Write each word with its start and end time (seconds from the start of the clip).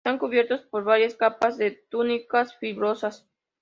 Están 0.03 0.17
cubiertos 0.17 0.61
por 0.61 0.83
varias 0.83 1.13
capas 1.13 1.59
de 1.59 1.69
túnicas 1.87 2.55
fibrosas. 2.57 3.27